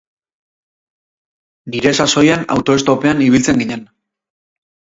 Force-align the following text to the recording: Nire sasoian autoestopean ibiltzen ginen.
Nire 1.73 1.91
sasoian 2.05 2.47
autoestopean 2.57 3.25
ibiltzen 3.29 3.63
ginen. 3.65 3.89